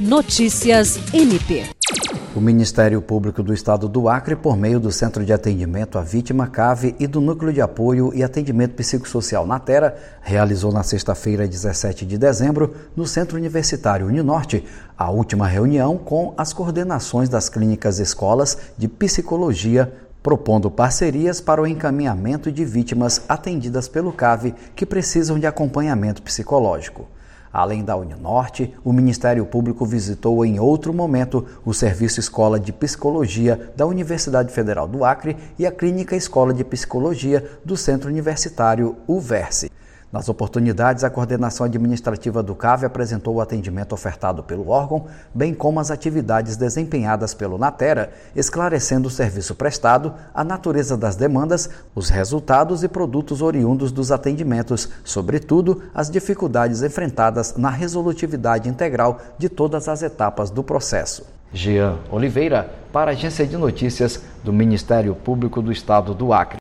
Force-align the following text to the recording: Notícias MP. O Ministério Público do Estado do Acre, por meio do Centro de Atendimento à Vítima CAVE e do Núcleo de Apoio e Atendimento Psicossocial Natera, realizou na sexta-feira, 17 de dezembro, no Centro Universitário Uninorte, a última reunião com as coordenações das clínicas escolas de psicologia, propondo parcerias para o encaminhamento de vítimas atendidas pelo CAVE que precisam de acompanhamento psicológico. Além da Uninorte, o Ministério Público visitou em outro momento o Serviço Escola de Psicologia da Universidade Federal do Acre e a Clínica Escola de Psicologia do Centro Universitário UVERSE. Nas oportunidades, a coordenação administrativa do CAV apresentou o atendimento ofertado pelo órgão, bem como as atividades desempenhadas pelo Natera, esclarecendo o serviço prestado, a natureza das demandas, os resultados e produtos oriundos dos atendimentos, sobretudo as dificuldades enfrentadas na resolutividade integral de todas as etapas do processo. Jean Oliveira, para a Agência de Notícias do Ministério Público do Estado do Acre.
Notícias 0.00 0.98
MP. 1.12 1.66
O 2.34 2.40
Ministério 2.40 3.02
Público 3.02 3.42
do 3.42 3.52
Estado 3.52 3.86
do 3.86 4.08
Acre, 4.08 4.34
por 4.34 4.56
meio 4.56 4.80
do 4.80 4.90
Centro 4.90 5.26
de 5.26 5.30
Atendimento 5.30 5.98
à 5.98 6.00
Vítima 6.00 6.46
CAVE 6.46 6.96
e 6.98 7.06
do 7.06 7.20
Núcleo 7.20 7.52
de 7.52 7.60
Apoio 7.60 8.10
e 8.14 8.24
Atendimento 8.24 8.74
Psicossocial 8.76 9.46
Natera, 9.46 9.94
realizou 10.22 10.72
na 10.72 10.82
sexta-feira, 10.82 11.46
17 11.46 12.06
de 12.06 12.16
dezembro, 12.16 12.74
no 12.96 13.06
Centro 13.06 13.36
Universitário 13.36 14.06
Uninorte, 14.06 14.64
a 14.96 15.10
última 15.10 15.46
reunião 15.46 15.98
com 15.98 16.32
as 16.34 16.54
coordenações 16.54 17.28
das 17.28 17.50
clínicas 17.50 17.98
escolas 17.98 18.56
de 18.78 18.88
psicologia, 18.88 19.92
propondo 20.22 20.70
parcerias 20.70 21.42
para 21.42 21.60
o 21.60 21.66
encaminhamento 21.66 22.50
de 22.50 22.64
vítimas 22.64 23.20
atendidas 23.28 23.86
pelo 23.86 24.14
CAVE 24.14 24.54
que 24.74 24.86
precisam 24.86 25.38
de 25.38 25.46
acompanhamento 25.46 26.22
psicológico. 26.22 27.06
Além 27.52 27.82
da 27.82 27.96
Uninorte, 27.96 28.72
o 28.84 28.92
Ministério 28.92 29.44
Público 29.44 29.84
visitou 29.84 30.44
em 30.44 30.60
outro 30.60 30.94
momento 30.94 31.44
o 31.64 31.74
Serviço 31.74 32.20
Escola 32.20 32.60
de 32.60 32.72
Psicologia 32.72 33.72
da 33.76 33.86
Universidade 33.86 34.52
Federal 34.52 34.86
do 34.86 35.04
Acre 35.04 35.36
e 35.58 35.66
a 35.66 35.72
Clínica 35.72 36.14
Escola 36.14 36.54
de 36.54 36.62
Psicologia 36.62 37.44
do 37.64 37.76
Centro 37.76 38.08
Universitário 38.08 38.96
UVERSE. 39.08 39.70
Nas 40.12 40.28
oportunidades, 40.28 41.04
a 41.04 41.10
coordenação 41.10 41.64
administrativa 41.64 42.42
do 42.42 42.52
CAV 42.52 42.84
apresentou 42.84 43.36
o 43.36 43.40
atendimento 43.40 43.92
ofertado 43.92 44.42
pelo 44.42 44.68
órgão, 44.68 45.06
bem 45.32 45.54
como 45.54 45.78
as 45.78 45.88
atividades 45.88 46.56
desempenhadas 46.56 47.32
pelo 47.32 47.56
Natera, 47.56 48.10
esclarecendo 48.34 49.06
o 49.06 49.10
serviço 49.10 49.54
prestado, 49.54 50.12
a 50.34 50.42
natureza 50.42 50.96
das 50.96 51.14
demandas, 51.14 51.70
os 51.94 52.08
resultados 52.08 52.82
e 52.82 52.88
produtos 52.88 53.40
oriundos 53.40 53.92
dos 53.92 54.10
atendimentos, 54.10 54.88
sobretudo 55.04 55.80
as 55.94 56.10
dificuldades 56.10 56.82
enfrentadas 56.82 57.54
na 57.56 57.70
resolutividade 57.70 58.68
integral 58.68 59.20
de 59.38 59.48
todas 59.48 59.88
as 59.88 60.02
etapas 60.02 60.50
do 60.50 60.64
processo. 60.64 61.24
Jean 61.52 61.98
Oliveira, 62.10 62.68
para 62.92 63.12
a 63.12 63.14
Agência 63.14 63.46
de 63.46 63.56
Notícias 63.56 64.20
do 64.42 64.52
Ministério 64.52 65.14
Público 65.14 65.62
do 65.62 65.70
Estado 65.70 66.14
do 66.14 66.32
Acre. 66.32 66.58